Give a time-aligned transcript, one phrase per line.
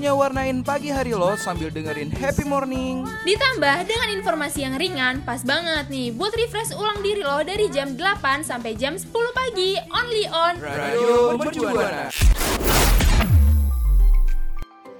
[0.00, 3.04] waktunya warnain pagi hari lo sambil dengerin happy morning.
[3.20, 6.08] Ditambah dengan informasi yang ringan, pas banget nih.
[6.16, 11.36] Buat refresh ulang diri lo dari jam 8 sampai jam 10 pagi, only on Radio
[11.36, 12.08] Mercubuana.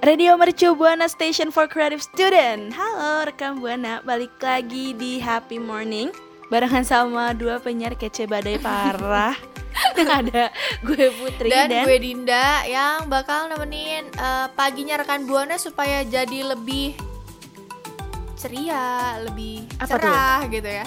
[0.05, 2.77] Radio Mercu Buana Station for Creative Student.
[2.77, 6.13] Halo rekam Buana, balik lagi di Happy Morning
[6.53, 9.39] Barengan sama dua penyiar kece badai parah
[10.21, 10.51] Ada
[10.83, 16.55] gue Putri dan, dan, gue Dinda yang bakal nemenin eh, paginya rekan buana supaya jadi
[16.55, 16.97] lebih
[18.41, 20.87] ceria, lebih Apa cerah gitu ya.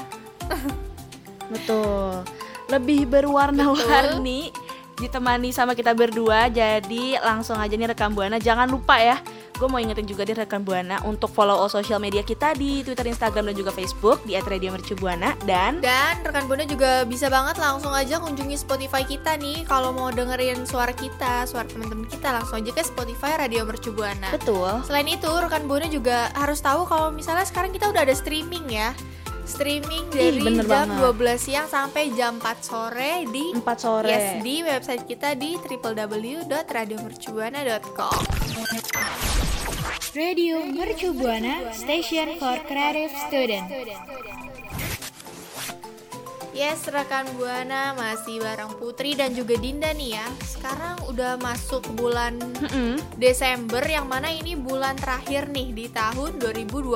[1.53, 2.25] Betul.
[2.71, 4.49] Lebih berwarna-warni
[4.93, 6.49] Ditemani sama kita berdua.
[6.49, 8.41] Jadi langsung aja nih rekam Buana.
[8.41, 9.17] Jangan lupa ya
[9.63, 13.07] Gue mau ingetin juga di rekan Buana Untuk follow all social media kita di Twitter,
[13.07, 18.19] Instagram, dan juga Facebook Di @radiomercubuana Dan Dan rekan buana juga bisa banget langsung aja
[18.19, 22.83] kunjungi Spotify kita nih kalau mau dengerin suara kita, suara teman-teman kita langsung aja ke
[22.83, 24.35] Spotify Radio Mercu Buana.
[24.35, 28.67] betul Selain itu, rekan buana juga harus tahu kalau misalnya sekarang kita udah ada streaming
[28.67, 28.91] ya.
[29.47, 31.39] Streaming dari bener jam banget.
[31.39, 38.19] 12 siang sampai jam 4 sore di 4 sore Yes, di website kita di www.radiomercubuana.com.
[40.13, 43.65] Radio Mercu Buana Station for Creative Student
[46.53, 50.25] Yes, rekan Buana masih bareng Putri dan juga Dinda nih ya.
[50.45, 53.01] Sekarang udah masuk bulan Mm-mm.
[53.17, 56.93] Desember yang mana ini bulan terakhir nih di tahun 2021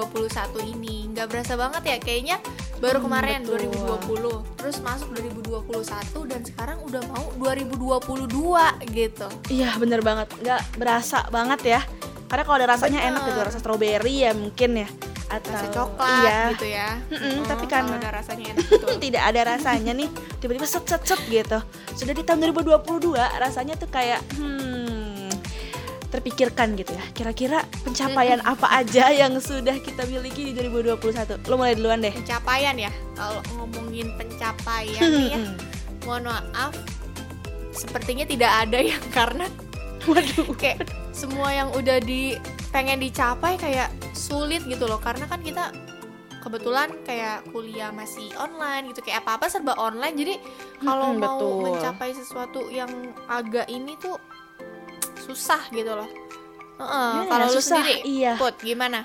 [0.78, 1.10] ini.
[1.10, 2.38] Nggak berasa banget ya kayaknya
[2.78, 3.66] baru Hmm, kemarin betul.
[4.06, 4.62] 2020.
[4.62, 9.28] Terus masuk 2021 dan sekarang udah mau 2022 gitu.
[9.50, 11.82] Iya bener banget, nggak berasa banget ya
[12.28, 13.12] Karena kalau ada rasanya Bener.
[13.14, 14.90] enak gitu, rasa stroberi ya mungkin ya
[15.28, 16.40] Atau Rasa coklat iya.
[16.52, 16.90] gitu ya.
[17.08, 18.96] Mm-mm, Oh, tapi karena- ada rasanya enak betul.
[18.98, 21.60] Tidak ada rasanya nih, tiba-tiba set set set gitu
[21.92, 25.28] Sudah di tahun 2022 rasanya tuh kayak hmm
[26.08, 31.76] terpikirkan gitu ya Kira-kira pencapaian apa aja yang sudah kita miliki di 2021 Lo mulai
[31.76, 32.92] duluan deh pencapaian ya.
[33.12, 35.40] Kalau ngomongin pencapaian nih ya.
[36.04, 36.72] mohon maaf
[37.70, 39.46] sepertinya tidak ada yang karena
[40.08, 40.56] Waduh.
[40.56, 42.40] Kayak semua yang udah di
[42.72, 45.00] pengen dicapai kayak sulit gitu loh.
[45.00, 45.72] Karena kan kita
[46.42, 49.04] kebetulan kayak kuliah masih online gitu.
[49.04, 50.16] Kayak apa apa serba online.
[50.16, 50.34] Jadi
[50.80, 51.64] kalau Mm-mm, mau betul.
[51.68, 52.90] mencapai sesuatu yang
[53.28, 54.16] agak ini tuh
[55.28, 56.08] susah gitu loh.
[56.78, 58.34] Heeh, Gimana kalau ya, lu susah, sendiri iya.
[58.38, 59.04] Put gimana?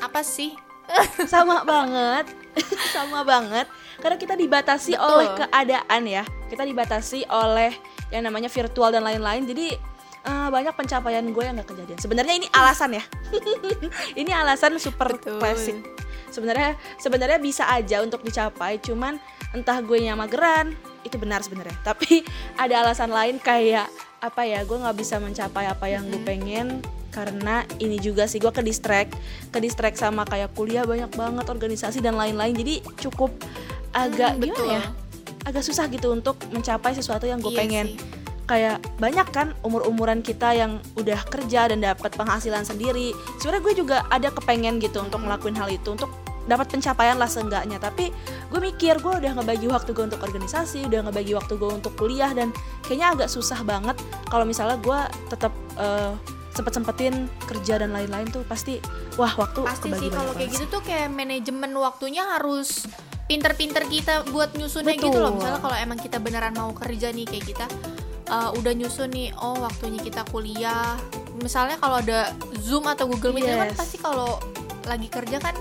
[0.00, 0.54] Apa sih?
[1.32, 2.30] Sama banget.
[2.96, 3.66] Sama banget.
[3.98, 5.06] Karena kita dibatasi Betul.
[5.06, 6.24] oleh keadaan ya.
[6.48, 7.74] Kita dibatasi oleh
[8.14, 9.44] yang namanya virtual dan lain-lain.
[9.44, 9.76] Jadi
[10.24, 11.98] eh, banyak pencapaian gue yang gak kejadian.
[11.98, 13.04] Sebenarnya ini alasan ya.
[14.20, 15.38] Ini alasan super Betul.
[15.40, 15.78] klasik
[16.32, 19.20] sebenarnya sebenarnya bisa aja untuk dicapai cuman
[19.52, 20.72] entah gue nya mageran
[21.04, 21.76] itu benar sebenarnya.
[21.84, 22.24] Tapi
[22.62, 23.86] ada alasan lain kayak
[24.24, 26.80] apa ya gue nggak bisa mencapai apa yang gue pengen
[27.12, 29.12] karena ini juga sih gue ke distract
[29.52, 32.56] ke distract sama kayak kuliah banyak banget organisasi dan lain-lain.
[32.56, 33.28] Jadi cukup
[33.92, 34.72] agak Hmm, gimana betul.
[34.72, 34.82] ya
[35.42, 37.86] agak susah gitu untuk mencapai sesuatu yang gue Iya pengen.
[37.92, 38.21] sih.
[38.52, 43.16] Kayak banyak kan umur-umuran kita yang udah kerja dan dapat penghasilan sendiri.
[43.40, 46.12] Sebenarnya gue juga ada kepengen gitu untuk ngelakuin hal itu untuk
[46.44, 47.80] dapat pencapaian lah seenggaknya.
[47.80, 48.12] Tapi
[48.52, 52.28] gue mikir gue udah ngebagi waktu gue untuk organisasi udah ngebagi waktu gue untuk kuliah
[52.36, 52.52] dan
[52.84, 53.96] kayaknya agak susah banget
[54.28, 55.00] kalau misalnya gue
[55.32, 56.12] tetap eh,
[56.52, 58.76] sempet sempetin kerja dan lain-lain tuh pasti
[59.16, 62.84] wah waktu pasti sih kalau kayak gitu tuh kayak manajemen waktunya harus
[63.24, 65.24] pinter-pinter kita buat nyusunnya gitu Betul.
[65.24, 67.64] loh misalnya kalau emang kita beneran mau kerja nih kayak kita
[68.26, 70.94] uh, udah nyusun nih oh waktunya kita kuliah.
[71.34, 73.78] Misalnya kalau ada zoom atau google meet kan Yes.
[73.78, 74.36] pasti kalau
[74.84, 75.56] lagi kerja kan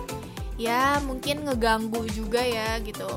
[0.56, 3.08] ya mungkin ngeganggu juga ya gitu.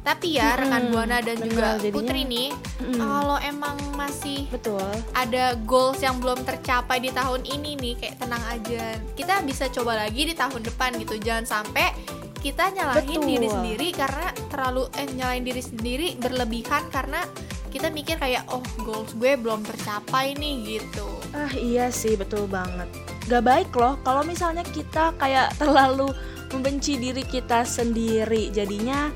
[0.00, 2.48] Tapi ya Mm-mm, rekan buana dan bener, juga jadinya- putri nih
[2.80, 2.98] Mm-mm.
[2.98, 4.80] kalau emang masih betul.
[5.12, 8.96] ada goals yang belum tercapai di tahun ini nih kayak tenang aja.
[9.12, 11.20] Kita bisa coba lagi di tahun depan gitu.
[11.20, 11.92] Jangan sampai
[12.40, 13.28] kita nyalahin Betul.
[13.28, 17.20] diri sendiri karena terlalu eh nyalahin diri sendiri berlebihan karena
[17.70, 21.06] kita mikir kayak oh goals gue belum tercapai nih gitu.
[21.30, 22.90] Ah iya sih betul banget.
[23.30, 26.10] Gak baik loh kalau misalnya kita kayak terlalu
[26.50, 28.50] membenci diri kita sendiri.
[28.50, 29.14] Jadinya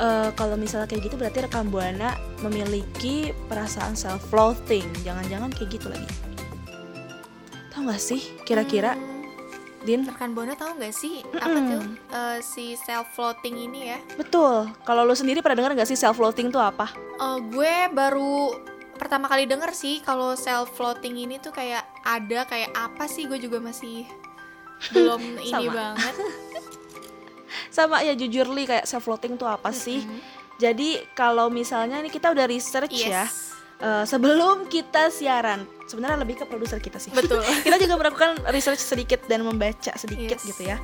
[0.00, 5.92] eh, kalau misalnya kayak gitu berarti rekam buana memiliki perasaan self loathing jangan-jangan kayak gitu
[5.92, 6.08] lagi.
[7.70, 8.96] Tahu nggak sih kira-kira?
[8.96, 9.19] Hmm,
[9.80, 11.68] Din rekan Bona tahu nggak sih apa Mm-mm.
[11.70, 13.98] tuh eh, si self floating ini ya?
[14.14, 18.52] betul kalau lo sendiri pernah dengar nggak sih self loathing tuh apa Eh, gue baru
[18.94, 23.36] pertama kali denger sih kalau self floating ini tuh kayak ada kayak apa sih gue
[23.36, 24.04] juga masih
[24.92, 25.72] belum ini Sama.
[25.72, 26.14] banget.
[27.70, 30.02] sama ya jujur li kayak self loathing tuh apa sih
[30.56, 33.54] jadi kalau misalnya nih kita udah research ya Yes.
[33.78, 37.42] eh, sebelum kita siaran sebenarnya lebih ke produser kita sih Betul.
[37.66, 40.46] kita juga melakukan research sedikit dan membaca sedikit Yes.
[40.46, 40.78] gitu ya.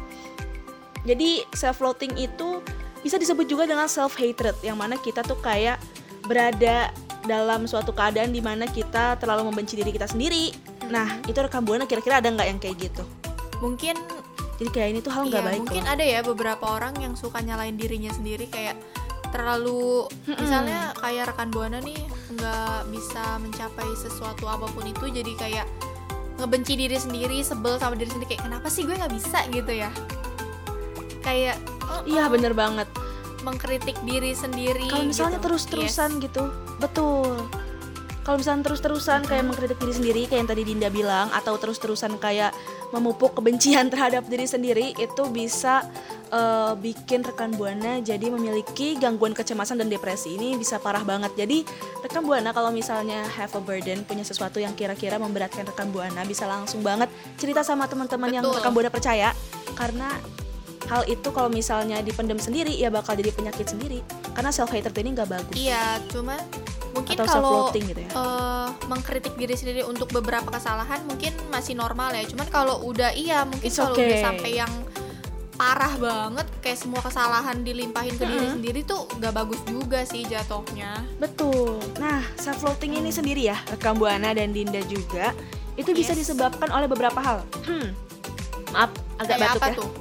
[1.07, 2.59] Jadi self loathing itu
[3.01, 5.79] bisa disebut juga dengan self hatred yang mana kita tuh kayak
[6.27, 6.91] berada
[7.23, 10.51] dalam suatu keadaan di mana kita terlalu membenci diri kita sendiri.
[10.87, 13.03] Nah, itu rekam buana kira-kira ada nggak yang kayak gitu?
[13.63, 13.95] Mungkin
[14.57, 15.93] Jadi kayak ini tuh hal nggak iya, baik mungkin loh.
[15.93, 18.73] ada ya beberapa orang yang suka nyalain dirinya sendiri kayak
[19.37, 22.01] terlalu misalnya kayak rekan buana nih
[22.33, 25.67] nggak bisa mencapai sesuatu apa pun itu jadi kayak
[26.37, 29.93] ngebenci diri sendiri sebel sama diri sendiri kayak kenapa sih gue nggak bisa gitu ya
[31.21, 32.89] kayak oh, Iya bener banget.
[33.43, 35.47] mengkritik diri sendiri Kalau misalnya gitu.
[35.47, 36.23] terus-terusan Yes.
[36.25, 36.43] gitu,
[36.77, 37.47] betul.
[38.21, 42.51] Kalau misalnya terus-terusan kayak mengkritik diri sendiri kayak yang tadi Dinda bilang atau terus-terusan kayak
[42.95, 45.87] memupuk kebencian terhadap diri sendiri itu bisa
[46.31, 50.39] eh, bikin rekan buana jadi memiliki gangguan kecemasan dan depresi.
[50.39, 51.35] Ini bisa parah banget.
[51.35, 51.67] Jadi
[52.03, 56.47] rekan buana kalau misalnya have a burden punya sesuatu yang kira-kira memberatkan rekan buana bisa
[56.47, 57.11] langsung banget
[57.41, 59.35] cerita sama teman-teman yang rekan buana percaya.
[59.75, 60.11] Karena
[60.87, 64.01] hal itu kalau misalnya dipendam sendiri ya bakal jadi penyakit sendiri.
[64.35, 65.55] Karena self hatred ini nggak bagus.
[65.59, 66.39] Iya cuma
[66.97, 68.09] mungkin atau kalau gitu ya?
[68.09, 72.25] eh, mengkritik diri sendiri untuk beberapa kesalahan mungkin masih normal ya.
[72.25, 74.73] Cuman kalau udah iya mungkin It's kalau udah sampai yang
[75.57, 81.01] parah banget kayak semua kesalahan dilimpahin ke diri sendiri tuh gak bagus juga sih jatuhnya.
[81.17, 81.81] Betul.
[81.97, 85.33] Nah self loathing ini sendiri ya rekam buana dan dinda juga
[85.77, 86.29] itu bisa Yes.
[86.29, 87.41] disebabkan oleh beberapa hal.
[87.65, 87.93] Hmm,
[88.69, 89.77] maaf agak kayak batuk apa ya.
[89.77, 89.91] tuh?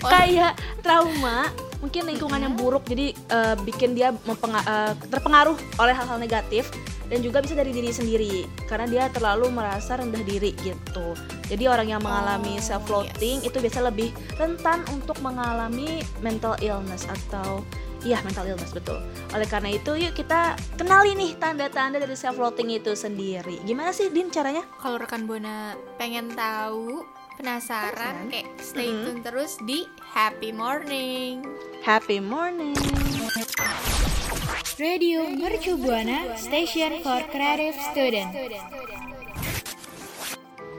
[0.00, 0.08] Oh.
[0.08, 1.38] kayak trauma
[1.80, 6.68] mungkin lingkungan yang buruk jadi eh, bikin dia eh, terpengaruh oleh hal-hal negatif
[7.10, 11.16] dan juga bisa dari diri sendiri karena dia terlalu merasa rendah diri gitu
[11.50, 13.48] jadi orang yang mengalami Oh, self loathing yes.
[13.50, 17.64] itu biasa lebih rentan untuk mengalami mental illness atau
[18.00, 18.96] Iya mental illness betul.
[19.36, 23.60] Oleh karena itu yuk kita kenali nih tanda-tanda dari self loathing itu sendiri.
[23.60, 24.64] Gimana sih Din caranya?
[24.80, 27.04] kalau rekan buana pengen tahu
[27.40, 28.28] Penasaran?
[28.28, 29.04] penasaran kayak stay Mm-mm.
[29.08, 31.40] tune terus di Happy Morning
[31.80, 32.76] Happy morning.
[34.76, 38.28] Radio Mercu Buana Station for Creative Student.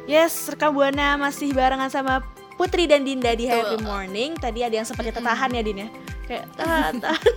[0.06, 2.22] Yes, rekam buana masih barengan sama
[2.54, 3.82] Putri dan Dinda di Happy.
[3.82, 4.38] Morning.
[4.38, 5.90] Tadi ada yang sempat kita tahan ya Din ya.
[6.30, 7.32] Kayak tahan, tahan.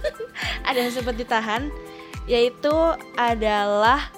[0.69, 1.73] ada yang sempat ditahan
[2.29, 2.73] yaitu
[3.17, 4.13] adalah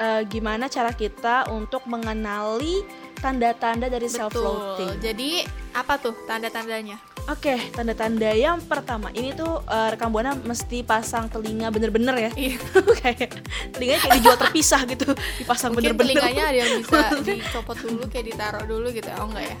[0.00, 2.80] eh, gimana cara kita untuk mengenali
[3.26, 5.02] tanda-tanda dari self betul loathing.
[5.02, 5.30] jadi
[5.74, 11.74] apa tuh tanda-tandanya Oke, tanda-tanda yang pertama ini tuh eh, rekam buana mesti pasang telinga
[11.74, 12.30] bener-bener ya.
[12.38, 12.54] Iya.
[13.02, 13.42] kayak
[13.74, 16.22] telinganya kayak dijual terpisah gitu, dipasang mungkin bener-bener.
[16.22, 19.56] telinganya ada yang bisa dicopot dulu kayak ditaruh dulu gitu oh enggak ya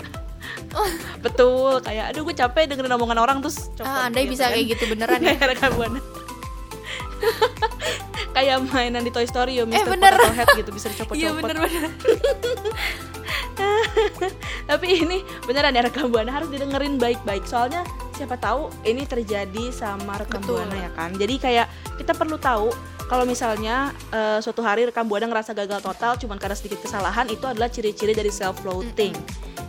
[1.26, 3.90] Betul, kayak aduh gue capek dengerin omongan orang terus copot.
[3.90, 4.54] ah, andai bisa kan.
[4.54, 5.98] kayak gitu beneran ya rekam buana.
[8.30, 9.74] kayak mainan di Toy Story ya, Mr.
[9.74, 10.12] Eh, bener.
[10.14, 11.18] Potato Head gitu bisa dicopot-copot.
[11.18, 11.90] iya bener-bener
[14.70, 17.44] Tapi ini beneran ya rekam buana harus didengerin baik-baik.
[17.48, 17.82] Soalnya
[18.16, 20.64] siapa tahu ini terjadi sama rekam Betul.
[20.64, 21.12] buana ya kan.
[21.16, 21.66] Jadi kayak
[22.00, 22.72] kita perlu tahu
[23.06, 27.44] kalau misalnya eh, suatu hari rekam buana ngerasa gagal total cuman karena sedikit kesalahan itu
[27.46, 29.14] adalah ciri-ciri dari self loathing.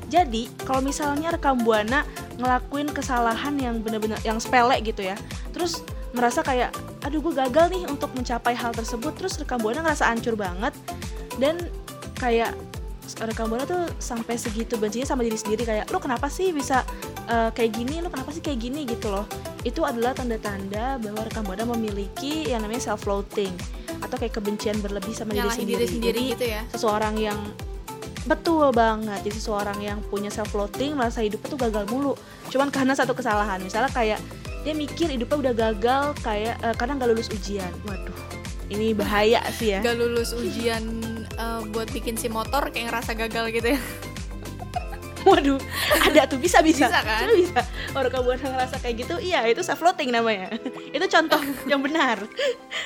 [0.08, 2.08] Jadi kalau misalnya rekam buana
[2.40, 5.20] ngelakuin kesalahan yang bener-bener yang sepele gitu ya,
[5.52, 5.84] terus
[6.16, 6.72] merasa kayak
[7.04, 10.72] aduh gue gagal nih untuk mencapai hal tersebut, terus rekam buana ngerasa hancur banget
[11.38, 11.60] dan
[12.18, 12.56] kayak
[13.16, 16.84] rekam buana tuh sampai segitu bencinya sama diri sendiri kayak lo kenapa sih bisa
[17.30, 18.04] eh, kayak gini?
[18.04, 18.84] Lo kenapa sih kayak gini?
[18.84, 19.24] Gitu loh.
[19.64, 23.54] Itu adalah tanda-tanda bahwa rekam buana memiliki yang namanya self loathing
[24.04, 26.24] atau kayak kebencian berlebih sama diri sendiri diri sendiri.
[26.28, 26.62] Jadi, gitu ya?
[26.76, 27.40] seseorang yang
[28.28, 32.14] betul banget jadi seseorang yang punya self loathing merasa hidupnya tuh gagal mulu.
[32.52, 34.20] Cuman karena satu kesalahan misalnya kayak
[34.68, 37.72] dia mikir hidupnya udah gagal kayak eh, karena nggak lulus ujian.
[37.88, 38.38] Waduh
[38.68, 39.80] ini bahaya sih ya.
[39.80, 40.84] Gak lulus ujian
[41.38, 43.82] eh, buat bikin si motor kayak ngerasa gagal gitu ya
[45.28, 45.60] Waduh,
[46.08, 47.28] ada tuh bisa bisa, Bisa kan?
[47.36, 47.60] Bisa.
[47.92, 50.56] Orang kamu ngerasa kayak gitu, iya itu self floating namanya.
[50.96, 51.42] itu contoh
[51.72, 52.24] yang benar.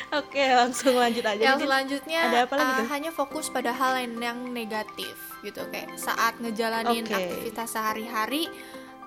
[0.10, 1.38] Oke, langsung lanjut aja.
[1.38, 2.88] yang selanjutnya ada apa lagi tuh?
[2.89, 5.13] hanya fokus pada hal yang, yang negatif
[5.46, 7.13] gitu kayak saat ngejalanin Oke.
[7.13, 8.50] aktivitas sehari-hari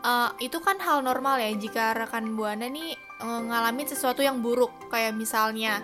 [0.06, 5.14] eh, itu kan hal normal ya jika rekan buana nih ngalamin sesuatu yang buruk kayak
[5.14, 5.80] misalnya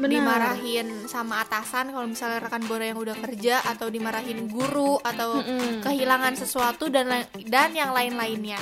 [0.00, 0.12] Benar.
[0.16, 5.84] dimarahin sama atasan kalau misalnya rekan buana yang udah kerja atau dimarahin guru atau Mm-mm.
[5.84, 8.58] kehilangan sesuatu dan dan yang lain-lainnya.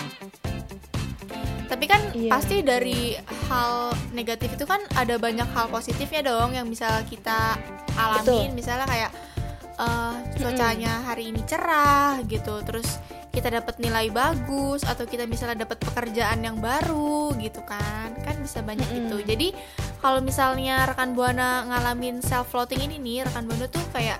[1.68, 2.68] Tapi kan Iya, pasti betul.
[2.73, 3.00] dari
[3.47, 7.61] hal negatif itu kan ada banyak hal positifnya dong yang bisa kita
[7.95, 8.57] alamin.
[8.57, 9.12] Misalnya kayak
[9.76, 12.99] eh, cuacanya hari ini cerah gitu, terus
[13.29, 18.13] kita dapat nilai bagus atau kita misalnya dapat pekerjaan yang baru gitu kan.
[18.23, 19.01] Kan bisa banyak Mm-mm.
[19.09, 19.17] itu.
[19.23, 19.49] Jadi
[19.99, 24.19] kalau misalnya rekan buana ngalamin self floating ini nih, rekan buana tuh kayak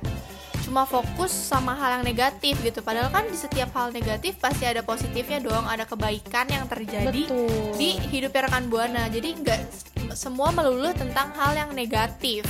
[0.69, 2.85] cuma fokus sama hal yang negatif gitu.
[2.85, 7.73] Padahal kan di setiap hal negatif pasti ada positifnya dong, ada kebaikan yang terjadi Betul.
[7.81, 9.09] di hidupnya rekan buana.
[9.09, 12.45] Jadi nggak s- semua melulu tentang hal yang negatif.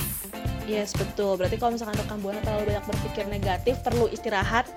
[0.67, 1.33] Yes betul.
[1.33, 4.69] Berarti kalau misalkan rekan buana terlalu banyak berpikir negatif, perlu istirahat,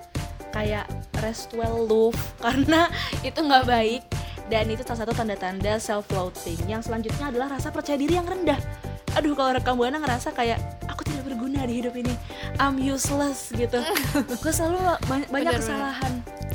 [0.53, 0.85] kayak
[1.19, 2.87] rest well love, karena
[3.21, 4.03] itu nggak baik.
[4.43, 6.59] Dan itu salah satu tanda-tanda self loathing.
[6.67, 8.59] Yang selanjutnya adalah rasa percaya diri yang rendah.
[9.13, 12.13] Aduh kalau rekan buana ngerasa kayak aku tidak berguna di hidup ini,
[12.59, 13.81] I'm useless gitu.
[14.43, 15.57] Gue selalu ba- banyak Bener-bener.
[15.57, 16.13] kesalahan.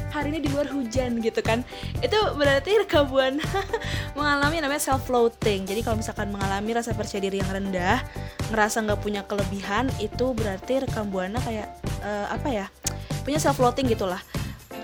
[0.08, 1.62] Hari ini di luar hujan gitu kan.
[1.98, 3.44] Itu berarti rekan buana
[4.18, 5.64] mengalami namanya self loathing.
[5.64, 8.02] Jadi kalau misalkan mengalami rasa percaya diri yang rendah,
[8.50, 11.66] ngerasa nggak punya kelebihan, itu berarti rekam buana kayak
[12.02, 12.66] eh, apa ya?
[13.28, 14.24] Punya self loathing gitulah.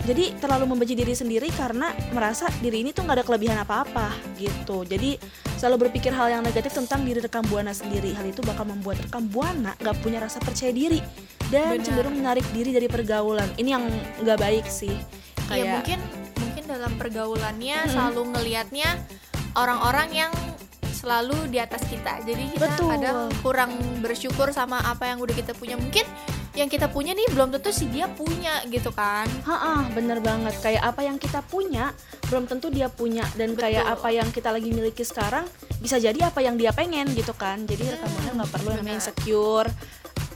[0.04, 4.84] Jadi terlalu membenci diri sendiri karena merasa diri ini tuh nggak ada kelebihan apa-apa gitu.
[4.84, 5.16] Jadi
[5.56, 8.12] selalu berpikir hal yang negatif tentang diri rekam buana sendiri.
[8.12, 11.00] Hal itu bakal membuat rekam buana nggak punya rasa percaya diri
[11.48, 11.84] dan Benar.
[11.88, 13.48] cenderung menarik diri dari pergaulan.
[13.56, 13.84] Ini yang
[14.20, 14.92] nggak baik sih.
[14.92, 15.98] Ya Kayak mungkin
[16.36, 17.92] mungkin dalam pergaulannya Mm-mm.
[17.96, 18.88] selalu ngelihatnya
[19.56, 20.32] orang-orang yang
[20.92, 22.20] selalu di atas kita.
[22.28, 22.92] Jadi kita Betul.
[22.92, 23.72] kadang kurang
[24.04, 25.80] bersyukur sama apa yang udah kita punya.
[25.80, 26.04] Mungkin
[26.54, 29.26] yang kita punya nih belum tentu si dia punya gitu kan.
[29.42, 30.54] Ha bener banget.
[30.62, 31.90] Kayak apa yang kita punya
[32.30, 33.94] belum tentu dia punya dan kayak Betul.
[33.98, 35.44] apa yang kita lagi miliki sekarang
[35.82, 37.66] bisa jadi apa yang dia pengen gitu kan.
[37.66, 39.68] Jadi rekam buana nggak perlu yang insecure.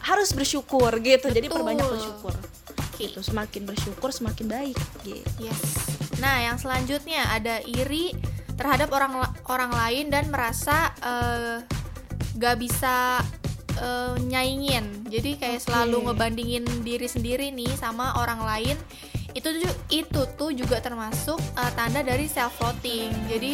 [0.03, 1.31] Harus bersyukur gitu.
[1.31, 1.63] Jadi Betul.
[1.63, 2.35] perbanyak bersyukur.
[2.35, 3.07] Oke.
[3.07, 3.19] Gitu.
[3.23, 5.23] Semakin bersyukur semakin baik gitu.
[5.39, 5.63] Yes.
[6.19, 8.11] Nah, yang selanjutnya ada iri
[8.59, 11.63] terhadap orang orang lain dan merasa eh,
[12.39, 13.23] gak bisa
[13.79, 15.07] eh, nyaingin.
[15.09, 15.67] Jadi kayak Oke.
[15.71, 18.77] selalu ngebandingin diri sendiri nih sama orang lain.
[19.37, 23.15] Itu tuh itu tuh juga termasuk eh, tanda dari self loathing.
[23.31, 23.53] Jadi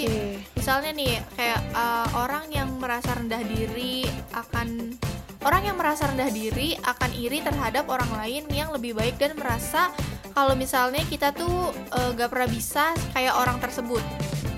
[0.56, 4.96] misalnya nih kayak eh, orang yang merasa rendah diri akan
[5.44, 9.92] orang yang merasa rendah diri akan iri terhadap orang lain yang lebih baik dan merasa
[10.32, 14.00] kalau misalnya kita tuh eh, gak pernah bisa kayak orang tersebut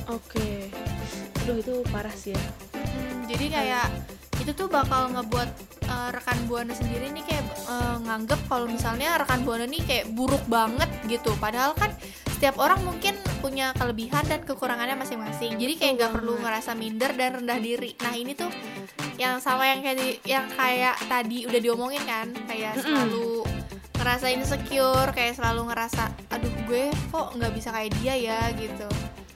[0.07, 0.71] Oke.
[1.43, 2.43] Aduh itu parah sih ya.
[2.79, 3.87] Hmm, jadi kayak
[4.47, 5.51] itu tuh bakal ngebuat
[5.91, 10.47] eh, rekan buana sendiri nih kayak eh, nganggep kalau misalnya rekan buana nih kayak buruk
[10.47, 11.35] banget gitu.
[11.43, 11.91] Padahal kan
[12.31, 15.59] setiap orang mungkin punya kelebihan dan kekurangannya masing-masing.
[15.59, 17.99] Jadi kayak nggak perlu ngerasa minder dan rendah diri.
[18.07, 18.55] Nah ini tuh
[19.17, 23.43] yang sama yang kayak di- yang kayak tadi udah diomongin kan kayak selalu
[23.97, 28.85] ngerasa insecure kayak selalu ngerasa aduh gue kok nggak bisa kayak dia ya gitu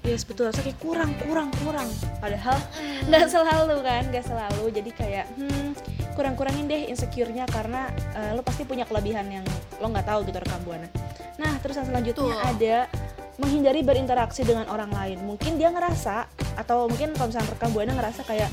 [0.00, 1.88] Yes betul, rasanya kayak kurang, kurang, kurang.
[2.24, 2.56] Padahal
[3.08, 4.64] nggak selalu kan, nggak selalu.
[4.72, 5.76] Jadi kayak, hmm,
[6.16, 9.44] kurang-kurangin deh insecure-nya Karena eh, lo pasti punya kelebihan yang
[9.76, 10.88] lo nggak tahu gitu rekam buana.
[11.36, 12.48] Nah terus yang selanjutnya Betul.
[12.48, 12.76] ada
[13.40, 15.20] menghindari berinteraksi dengan orang lain.
[15.24, 16.28] Mungkin dia ngerasa,
[16.60, 18.50] atau mungkin kalau misalnya rekam buana ngerasa kayak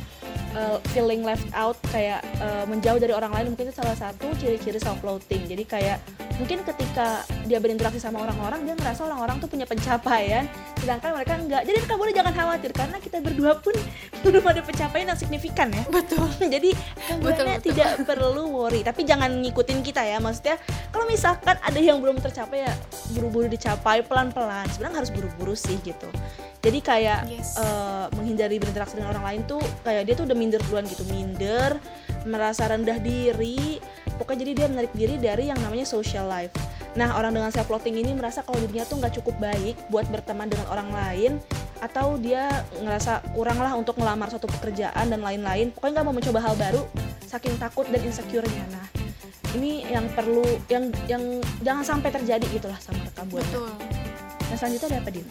[0.55, 4.79] eh, feeling left out Kayak eh, menjauh dari orang lain Mungkin itu salah satu ciri-ciri
[4.79, 5.47] self-loathing.
[5.47, 5.99] Jadi kayak
[6.37, 10.45] mungkin ketika dia berinteraksi sama orang-orang dia ngerasa orang-orang tuh punya pencapaian
[10.77, 11.61] sedangkan mereka enggak.
[11.65, 13.73] Jadi rekam buana jangan khawatir karena kita berdua pun
[14.23, 15.83] belum ada pencapaian yang signifikan ya.
[15.89, 16.29] Betul.
[16.55, 16.71] Jadi
[17.19, 17.47] betul.
[17.65, 18.85] tidak perlu worry.
[18.85, 20.61] Tapi jangan ngikutin kita ya maksudnya
[20.93, 22.73] kalau misalkan ada yang belum tercapai ya
[23.17, 24.69] buru-buru dicapai pelan-pelan.
[24.69, 26.07] Sebenarnya harus buru-buru sih gitu.
[26.61, 27.57] Jadi kayak Yes.
[27.57, 31.03] eh, menghindari berinteraksi dengan orang lain tuh kayak dia tuh udah minder duluan gitu.
[31.09, 31.77] Minder
[32.27, 33.79] merasa rendah diri
[34.17, 36.51] pokoknya jadi dia menarik diri dari yang namanya social life.
[36.97, 40.49] Nah orang dengan self loathing ini merasa kalau dirinya tuh nggak cukup baik buat berteman
[40.49, 41.31] dengan orang lain
[41.77, 45.69] atau dia ngerasa kurang lah untuk ngelamar suatu pekerjaan dan lain-lain.
[45.69, 46.81] Pokoknya nggak mau mencoba hal baru
[47.29, 48.65] saking takut dan insecure-nya.
[48.73, 48.85] Nah
[49.55, 51.23] ini yang perlu yang yang
[51.61, 53.69] jangan sampai terjadi gitulah sama rekam buana betul.
[54.47, 55.27] Nah selanjutnya ada apa din?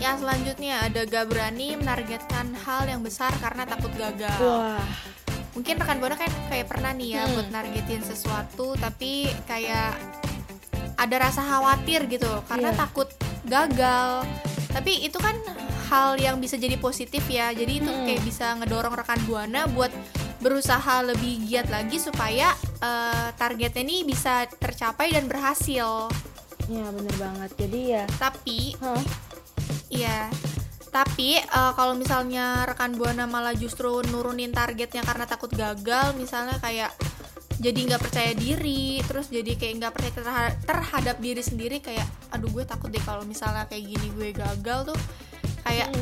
[0.00, 4.40] Yang selanjutnya ada gak berani menargetkan hal yang besar karena takut gagal.
[4.40, 4.80] wah
[5.60, 7.36] Mungkin rekan buana kan kayak pernah nih ya Hmm.
[7.36, 9.92] buat nargetin sesuatu tapi kayak
[10.96, 12.80] ada rasa khawatir gitu karena Iya.
[12.80, 13.08] takut
[13.44, 14.24] gagal.
[14.72, 15.36] Tapi itu kan
[15.86, 17.52] hal yang bisa jadi positif ya.
[17.52, 18.08] Jadi itu Hmm.
[18.08, 19.92] kayak bisa ngedorong rekan buana buat
[20.40, 26.08] berusaha lebih giat lagi supaya eh, targetnya ini bisa tercapai dan berhasil.
[26.64, 29.02] ya bener banget jadi ya Tapi Hah?
[29.90, 30.30] Iya.
[30.90, 36.90] Tapi eh, kalau misalnya rekan buana malah justru nurunin targetnya karena takut gagal, misalnya kayak
[37.60, 42.48] jadi nggak percaya diri, terus jadi kayak nggak percaya terha- terhadap diri sendiri kayak, aduh
[42.48, 44.98] gue takut deh kalau misalnya kayak gini gue gagal tuh
[45.68, 45.92] kayak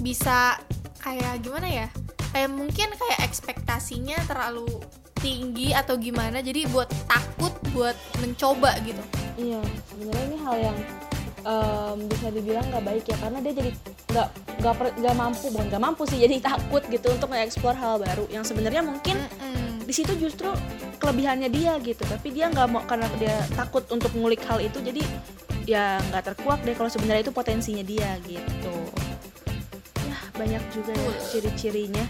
[0.00, 0.56] bisa
[1.04, 1.86] kayak gimana ya?
[2.32, 4.80] Kayak mungkin kayak ekspektasinya terlalu
[5.20, 9.02] tinggi atau gimana, jadi buat takut buat mencoba gitu.
[9.36, 9.60] Iya,
[9.92, 10.78] sebenarnya ini hal yang
[11.42, 13.70] em, bisa dibilang nggak baik ya karena dia jadi
[14.08, 14.28] nggak
[14.58, 18.24] nggak nggak mampu bukan nggak mampu sih jadi takut gitu untuk nge-explore hal baru.
[18.30, 19.16] Yang sebenarnya mungkin
[19.88, 20.52] di situ justru
[21.00, 25.00] kelebihannya dia gitu tapi dia nggak mau karena dia takut untuk ngulik hal itu jadi
[25.64, 28.77] ya nggak terkuak deh kalau sebenarnya itu potensinya dia gitu
[30.38, 32.04] banyak juga ya ciri-cirinya.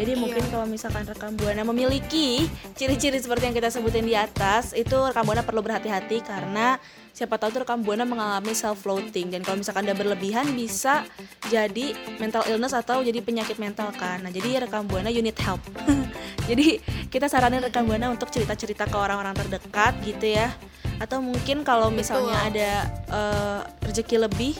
[0.00, 0.20] Jadi Iya.
[0.20, 5.22] mungkin kalau misalkan rekan buana memiliki ciri-ciri seperti yang kita sebutin di atas itu rekan
[5.22, 6.80] buana perlu berhati-hati karena
[7.14, 11.06] siapa tahu tuh rekan buana mengalami self floating dan kalau misalkan udah berlebihan bisa
[11.46, 14.24] jadi mental illness atau jadi penyakit mental kan.
[14.24, 15.60] Nah jadi rekan buana you need help.
[16.44, 16.76] Jadi
[17.08, 20.52] kita saranin rekan buana untuk cerita-cerita ke orang-orang terdekat gitu ya.
[21.00, 22.48] Atau mungkin kalau misalnya Betul.
[22.52, 22.70] ada
[23.08, 24.52] eh, rezeki lebih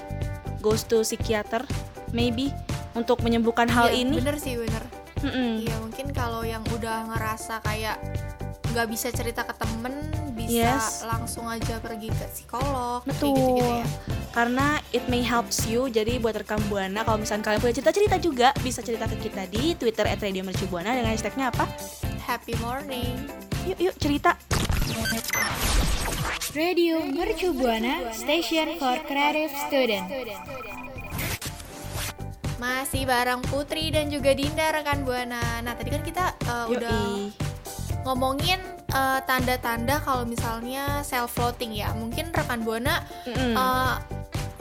[0.64, 1.60] goes to psikiater
[2.16, 2.48] maybe
[2.94, 4.82] untuk menyembuhkan hal Iya, ini bener sih bener.
[5.24, 7.96] Iya mungkin kalau yang udah ngerasa kayak
[8.74, 9.94] nggak bisa cerita ke temen
[10.34, 11.06] bisa Yes.
[11.06, 13.32] langsung aja pergi ke psikolog kayak Betul.
[13.32, 13.86] gitu-gitu ya.
[14.34, 15.86] Karena it may helps you.
[15.86, 19.78] Jadi buat rekam buana kalau misalnya kalian punya cerita-cerita juga bisa cerita ke kita di
[19.78, 21.64] Twitter @radiomercubuana dengan hashtagnya apa?
[22.26, 23.14] Happy morning.
[23.64, 24.34] Yuk yuk cerita.
[26.54, 30.06] Radio Mercu Buana Station for Creative Student.
[32.56, 35.61] Masih bareng Putri dan juga Dinda rekan buana.
[35.61, 36.78] Nah tadi kan kita uh, Yoi.
[36.78, 37.00] udah
[38.06, 38.61] ngomongin
[38.94, 41.90] uh, tanda-tanda kalau misalnya self floating ya.
[41.99, 43.54] Mungkin rekan buana Mm-mm.
[43.58, 43.99] uh,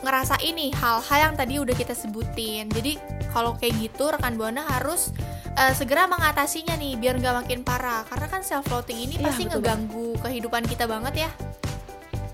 [0.04, 2.68] ngerasa ini hal-hal yang tadi udah kita sebutin.
[2.74, 2.98] Jadi
[3.32, 5.14] kalau kayak gitu rekan buana harus
[5.56, 8.04] uh, segera mengatasinya nih biar nggak makin parah.
[8.10, 11.32] Karena kan self floating ini Iya, pasti ngeganggu kehidupan kita banget ya.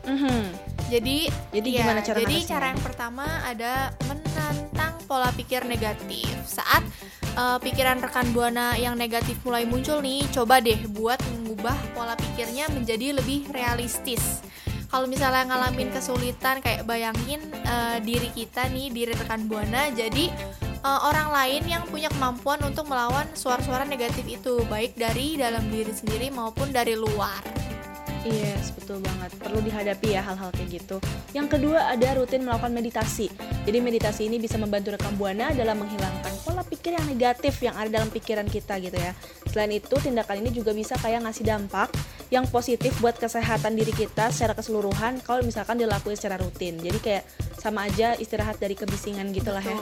[0.07, 0.69] Mhm.
[0.89, 4.78] Jadi Jadi ya, gimana cara Jadi cara yang pertama ada menantang
[5.09, 6.29] pola pikir negatif.
[6.45, 6.85] Saat
[7.33, 12.69] uh, pikiran rekan buana yang negatif mulai muncul nih, coba deh buat mengubah pola pikirnya
[12.69, 14.45] menjadi lebih realistis.
[14.89, 20.29] Kalau misalnya ngalamin kesulitan kayak bayangin uh, diri kita nih, diri rekan buana jadi
[20.81, 25.93] uh, orang lain yang punya kemampuan untuk melawan suara-suara negatif itu, baik dari dalam diri
[25.93, 27.68] sendiri maupun dari luar.
[28.27, 29.31] Yes, betul banget.
[29.39, 30.97] Perlu dihadapi ya hal-hal kayak gitu.
[31.31, 33.31] Yang kedua ada rutin melakukan meditasi.
[33.63, 37.87] Jadi meditasi ini bisa membantu rekam buana dalam menghilangkan pola pikir yang negatif yang ada
[37.87, 39.15] dalam pikiran kita gitu ya.
[39.47, 41.89] Selain itu, tindakan ini juga bisa kayak ngasih dampak
[42.29, 46.77] yang positif buat kesehatan diri kita secara keseluruhan kalau misalkan dilakuin secara rutin.
[46.77, 47.23] Jadi kayak
[47.57, 49.75] sama aja istirahat dari kebisingan gitu lah ya.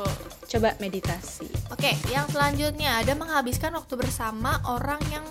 [0.48, 1.48] Coba meditasi.
[1.74, 5.26] Oke, yang selanjutnya ada menghabiskan waktu bersama orang yang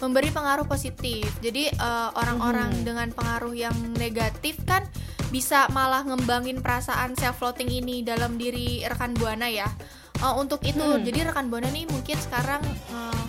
[0.00, 1.28] memberi pengaruh positif.
[1.38, 2.84] Jadi eh, orang-orang Mhm.
[2.84, 4.84] dengan pengaruh yang negatif kan
[5.30, 9.68] bisa malah ngembangin perasaan self floating ini dalam diri rekan buana ya.
[10.20, 11.04] Eh, untuk itu, Hmm.
[11.04, 13.22] jadi rekan buana nih mungkin sekarang eh,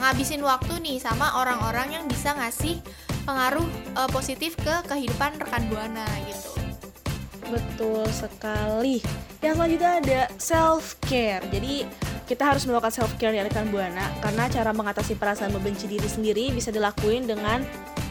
[0.00, 2.80] ngabisin waktu nih sama orang-orang yang bisa ngasih
[3.22, 6.50] pengaruh eh, positif ke kehidupan rekan buana gitu.
[7.46, 9.02] Betul sekali.
[9.42, 11.42] Yang selanjutnya ada self care.
[11.50, 11.82] Jadi
[12.30, 16.54] kita harus melakukan self care ya rekan buana karena cara mengatasi perasaan membenci diri sendiri
[16.54, 17.58] bisa dilakuin dengan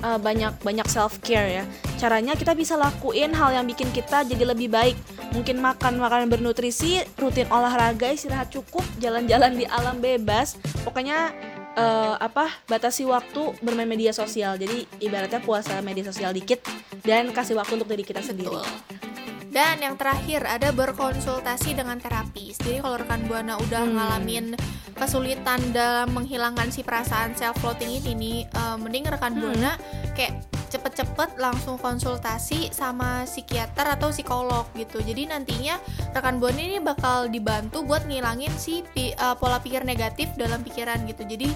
[0.03, 1.63] uh, banyak banyak self care ya.
[1.95, 4.99] Caranya kita bisa lakuin hal yang bikin kita jadi lebih baik.
[5.31, 10.59] Mungkin makan makanan bernutrisi, rutin olahraga, istirahat cukup, jalan-jalan di alam bebas.
[10.83, 11.31] Pokoknya
[11.77, 14.59] eh, apa batasi waktu bermain media sosial.
[14.59, 16.65] Jadi ibaratnya puasa media sosial dikit
[17.05, 18.63] dan kasih waktu untuk diri kita sendiri.
[19.49, 22.61] Dan yang terakhir ada berkonsultasi dengan terapis.
[22.61, 23.97] Jadi kalau rekan buana udah Hmm.
[23.97, 24.45] ngalamin
[24.93, 29.41] kesulitan dalam menghilangkan si perasaan self floating ini nih, eh, mending rekan Hmm.
[29.41, 29.71] buana
[30.13, 35.01] kayak cepet-cepet langsung konsultasi sama psikiater atau psikolog gitu.
[35.01, 35.81] Jadi nantinya
[36.13, 41.09] rekan buana ini bakal dibantu buat ngilangin si pi- eh, pola pikir negatif dalam pikiran
[41.09, 41.25] gitu.
[41.25, 41.49] Jadi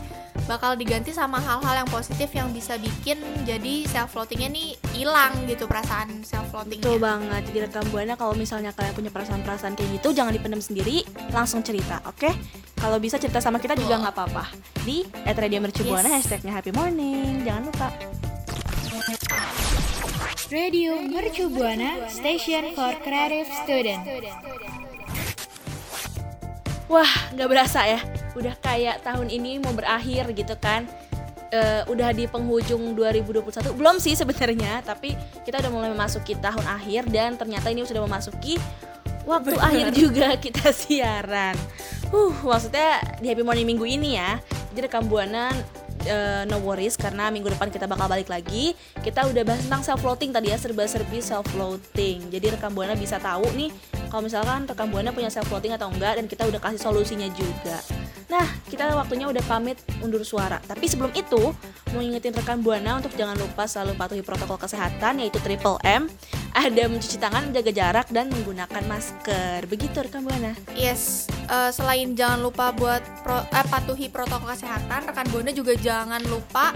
[0.44, 5.66] bakal diganti sama hal-hal yang positif yang bisa bikin jadi self floatingnya nih hilang gitu
[5.66, 6.84] perasaan self floatingnya.
[6.84, 7.42] Betul banget.
[7.48, 12.04] Jadi rekam buana kalau misalnya kalian punya perasaan-perasaan kayak gitu jangan dipendam sendiri, langsung cerita,
[12.04, 12.28] oke?
[12.76, 14.52] Kalau bisa cerita sama kita juga nggak apa-apa.
[14.84, 16.28] Di @radiomercubuana Yes.
[16.28, 17.48] hashtagnya happy morning.
[17.48, 17.88] Jangan lupa.
[20.54, 24.06] Radio Mercu Buana Station for Creative Student.
[26.92, 28.23] Wah, nggak berasa ya.
[28.34, 30.86] Udah kayak tahun ini mau berakhir gitu kan.
[31.54, 35.14] Eh, udah di penghujung 2021 belum sih sebenarnya tapi
[35.46, 38.58] kita udah mulai memasuki tahun akhir dan ternyata ini sudah memasuki
[39.30, 41.54] waktu akhir juga kita siaran.
[42.10, 44.42] Uh, maksudnya di Happy Morning minggu ini ya.
[44.74, 45.54] Jadi rekam buana
[46.10, 48.74] eh, no worries karena minggu depan kita bakal balik lagi.
[49.02, 52.34] Kita udah bahas tentang self floating tadi ya, serba-serbi self floating.
[52.34, 53.70] Jadi rekam buana bisa tahu nih
[54.10, 57.78] kalau misalkan rekam buana punya self floating atau enggak dan kita udah kasih solusinya juga.
[58.32, 60.60] Nah, kita waktunya udah pamit undur suara.
[60.64, 61.52] Tapi sebelum itu,
[61.92, 66.08] mau ingetin rekan Buana untuk jangan lupa selalu patuhi protokol kesehatan yaitu triple M.
[66.54, 69.66] Ada mencuci tangan, menjaga jarak dan menggunakan masker.
[69.66, 70.54] Begitu rekan Buana.
[70.78, 76.22] Yes, eh, selain jangan lupa buat pro- eh, patuhi protokol kesehatan, rekan Buana juga jangan
[76.30, 76.70] lupa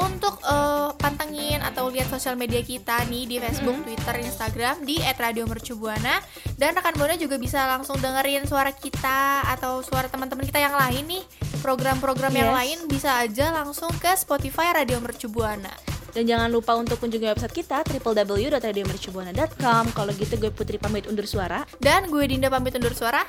[0.00, 6.20] untuk eh, pantengin atau lihat sosial media kita nih di Facebook, Twitter, Instagram di @radiomercubuana
[6.56, 11.04] dan rekan Buana juga bisa langsung dengerin suara kita atau suara teman-teman kita yang lain
[11.06, 11.24] nih.
[11.60, 12.56] Program-program yang Yes.
[12.56, 15.70] lain bisa aja langsung ke Spotify Radio Mercubuana.
[16.10, 19.84] Dan jangan lupa untuk kunjungi website kita www.radiomercubuana.com.
[19.94, 21.62] Kalau gitu gue Putri pamit undur suara.
[21.78, 23.22] Dan gue Dinda pamit undur suara.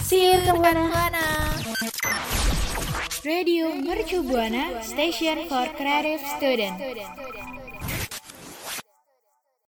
[0.00, 0.88] See you Buana.
[0.88, 1.93] Buana.
[3.24, 7.53] Radio Mercu Buana Station for Creative Student.